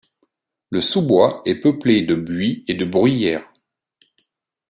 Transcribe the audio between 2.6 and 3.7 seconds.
et de bruyères.